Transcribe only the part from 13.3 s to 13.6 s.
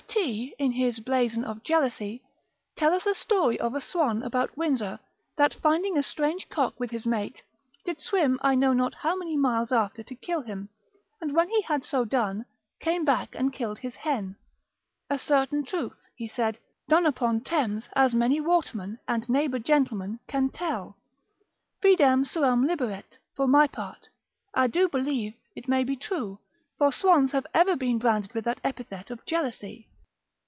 and